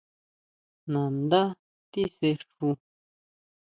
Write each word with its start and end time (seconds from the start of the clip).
Nandá 0.91 1.43
tisexu. 1.91 2.67